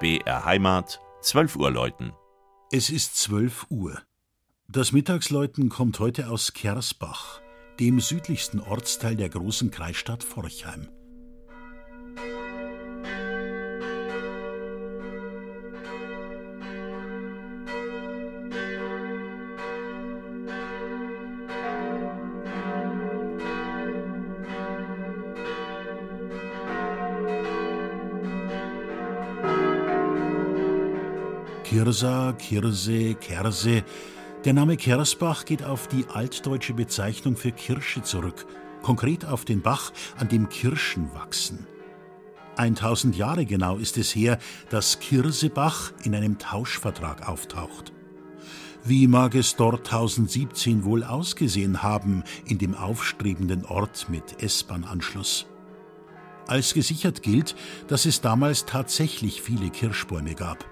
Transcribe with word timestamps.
BR 0.00 0.46
Heimat, 0.46 0.98
12 1.20 1.56
Uhr 1.56 1.70
läuten. 1.70 2.14
Es 2.72 2.88
ist 2.88 3.18
12 3.18 3.66
Uhr. 3.68 4.00
Das 4.66 4.92
Mittagsläuten 4.92 5.68
kommt 5.68 5.98
heute 6.00 6.30
aus 6.30 6.54
Kersbach, 6.54 7.42
dem 7.78 8.00
südlichsten 8.00 8.60
Ortsteil 8.60 9.14
der 9.14 9.28
großen 9.28 9.70
Kreisstadt 9.70 10.24
Forchheim. 10.24 10.88
Kirsa, 31.70 32.32
Kirse, 32.32 33.14
Kerse. 33.14 33.84
Der 34.44 34.52
Name 34.54 34.76
Kersbach 34.76 35.44
geht 35.44 35.62
auf 35.62 35.86
die 35.86 36.04
altdeutsche 36.12 36.74
Bezeichnung 36.74 37.36
für 37.36 37.52
Kirsche 37.52 38.02
zurück, 38.02 38.44
konkret 38.82 39.24
auf 39.24 39.44
den 39.44 39.62
Bach, 39.62 39.92
an 40.18 40.28
dem 40.28 40.48
Kirschen 40.48 41.14
wachsen. 41.14 41.68
1000 42.56 43.14
Jahre 43.14 43.46
genau 43.46 43.76
ist 43.76 43.98
es 43.98 44.16
her, 44.16 44.40
dass 44.68 44.98
Kirsebach 44.98 45.92
in 46.02 46.16
einem 46.16 46.38
Tauschvertrag 46.38 47.28
auftaucht. 47.28 47.92
Wie 48.82 49.06
mag 49.06 49.36
es 49.36 49.54
dort 49.54 49.86
1017 49.86 50.82
wohl 50.82 51.04
ausgesehen 51.04 51.84
haben 51.84 52.24
in 52.46 52.58
dem 52.58 52.74
aufstrebenden 52.74 53.64
Ort 53.64 54.08
mit 54.08 54.42
S-Bahn-Anschluss? 54.42 55.46
Als 56.48 56.74
gesichert 56.74 57.22
gilt, 57.22 57.54
dass 57.86 58.06
es 58.06 58.20
damals 58.20 58.64
tatsächlich 58.64 59.40
viele 59.40 59.70
Kirschbäume 59.70 60.34
gab 60.34 60.68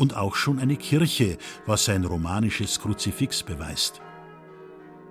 und 0.00 0.16
auch 0.16 0.34
schon 0.34 0.58
eine 0.58 0.76
Kirche, 0.76 1.36
was 1.66 1.84
sein 1.84 2.04
romanisches 2.04 2.80
Kruzifix 2.80 3.42
beweist. 3.42 4.00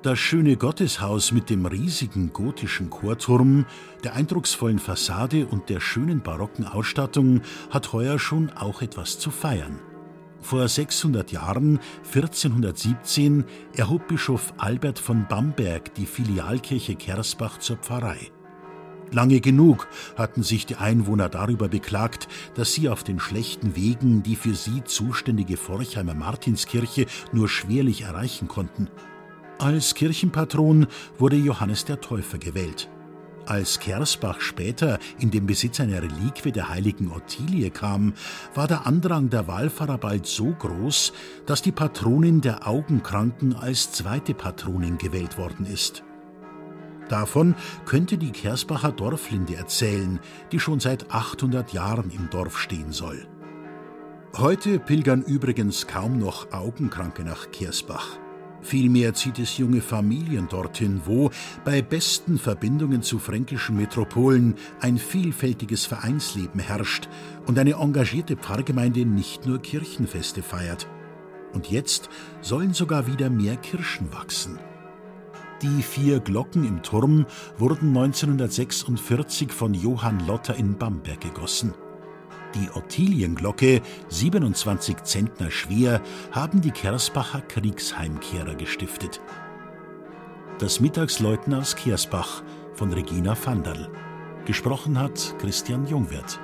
Das 0.01 0.17
schöne 0.17 0.57
Gotteshaus 0.57 1.31
mit 1.31 1.49
dem 1.49 1.65
riesigen 1.65 2.33
gotischen 2.33 2.89
Chorturm, 2.89 3.65
der 4.03 4.15
eindrucksvollen 4.15 4.79
Fassade 4.79 5.45
und 5.45 5.69
der 5.69 5.79
schönen 5.79 6.21
barocken 6.21 6.65
Ausstattung 6.65 7.41
hat 7.69 7.93
heuer 7.93 8.17
schon 8.17 8.49
auch 8.49 8.81
etwas 8.81 9.19
zu 9.19 9.29
feiern. 9.29 9.79
Vor 10.41 10.67
600 10.67 11.31
Jahren, 11.31 11.79
1417, 12.05 13.43
erhob 13.75 14.07
Bischof 14.07 14.53
Albert 14.57 14.97
von 14.97 15.27
Bamberg 15.27 15.93
die 15.95 16.05
Filialkirche 16.05 16.95
Kersbach 16.95 17.59
zur 17.59 17.75
Pfarrei. 17.77 18.31
Lange 19.11 19.41
genug 19.41 19.87
hatten 20.15 20.43
sich 20.43 20.65
die 20.65 20.75
Einwohner 20.75 21.29
darüber 21.29 21.67
beklagt, 21.67 22.27
dass 22.55 22.73
sie 22.73 22.89
auf 22.89 23.03
den 23.03 23.19
schlechten 23.19 23.75
Wegen 23.75 24.23
die 24.23 24.35
für 24.35 24.53
sie 24.53 24.83
zuständige 24.83 25.57
Forchheimer 25.57 26.13
Martinskirche 26.13 27.07
nur 27.31 27.49
schwerlich 27.49 28.03
erreichen 28.03 28.47
konnten. 28.47 28.87
Als 29.57 29.95
Kirchenpatron 29.95 30.87
wurde 31.17 31.35
Johannes 31.35 31.85
der 31.85 31.99
Täufer 31.99 32.37
gewählt. 32.37 32.89
Als 33.45 33.79
Kersbach 33.79 34.41
später 34.41 34.99
in 35.17 35.31
den 35.31 35.47
Besitz 35.47 35.79
einer 35.79 36.03
Reliquie 36.03 36.51
der 36.51 36.69
heiligen 36.69 37.11
Ottilie 37.11 37.71
kam, 37.71 38.13
war 38.53 38.67
der 38.67 38.85
Andrang 38.85 39.31
der 39.31 39.47
Wallfahrer 39.47 39.97
bald 39.97 40.27
so 40.27 40.51
groß, 40.51 41.13
dass 41.47 41.63
die 41.63 41.71
Patronin 41.71 42.41
der 42.41 42.67
Augenkranken 42.67 43.55
als 43.55 43.91
zweite 43.91 44.35
Patronin 44.35 44.99
gewählt 44.99 45.39
worden 45.39 45.65
ist. 45.65 46.03
Davon 47.09 47.55
könnte 47.85 48.17
die 48.17 48.31
Kersbacher 48.31 48.91
Dorflinde 48.91 49.55
erzählen, 49.55 50.19
die 50.51 50.59
schon 50.59 50.79
seit 50.79 51.11
800 51.11 51.73
Jahren 51.73 52.11
im 52.11 52.29
Dorf 52.29 52.57
stehen 52.57 52.91
soll. 52.91 53.27
Heute 54.37 54.79
pilgern 54.79 55.23
übrigens 55.23 55.87
kaum 55.87 56.19
noch 56.19 56.51
Augenkranke 56.53 57.23
nach 57.23 57.51
Kersbach. 57.51 58.19
Vielmehr 58.61 59.13
zieht 59.13 59.39
es 59.39 59.57
junge 59.57 59.81
Familien 59.81 60.47
dorthin, 60.49 61.01
wo 61.05 61.31
bei 61.65 61.81
besten 61.81 62.37
Verbindungen 62.37 63.01
zu 63.01 63.17
fränkischen 63.17 63.77
Metropolen 63.77 64.55
ein 64.81 64.97
vielfältiges 64.97 65.85
Vereinsleben 65.85 66.59
herrscht 66.59 67.09
und 67.47 67.57
eine 67.57 67.73
engagierte 67.73 68.35
Pfarrgemeinde 68.35 69.05
nicht 69.05 69.45
nur 69.47 69.61
Kirchenfeste 69.61 70.43
feiert. 70.43 70.87
Und 71.53 71.71
jetzt 71.71 72.09
sollen 72.41 72.73
sogar 72.73 73.07
wieder 73.07 73.29
mehr 73.29 73.57
Kirschen 73.57 74.13
wachsen. 74.13 74.59
Die 75.61 75.83
vier 75.83 76.21
Glocken 76.21 76.65
im 76.65 76.83
Turm 76.83 77.25
wurden 77.57 77.89
1946 77.89 79.51
von 79.51 79.73
Johann 79.73 80.25
Lotter 80.25 80.55
in 80.55 80.77
Bamberg 80.77 81.19
gegossen. 81.19 81.73
Die 82.55 82.69
Ottilienglocke, 82.73 83.81
27 84.07 85.03
Zentner 85.03 85.51
schwer, 85.51 86.01
haben 86.31 86.61
die 86.61 86.71
Kersbacher 86.71 87.41
Kriegsheimkehrer 87.41 88.55
gestiftet. 88.55 89.19
Das 90.59 90.79
Mittagsläuten 90.79 91.53
aus 91.53 91.75
Kersbach 91.75 92.41
von 92.73 92.93
Regina 92.93 93.35
Vanderl. 93.35 93.89
Gesprochen 94.45 94.97
hat 94.97 95.35
Christian 95.39 95.85
Jungwirth. 95.87 96.39